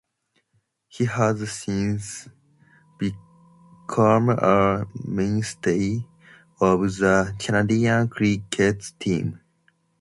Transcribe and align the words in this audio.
He 0.87 1.05
has 1.05 1.51
since 1.51 2.27
become 2.97 4.29
a 4.31 4.87
mainstay 5.05 6.07
of 6.59 6.79
the 6.97 7.35
Canadian 7.37 8.07
cricket 8.07 8.93
team. 8.97 9.41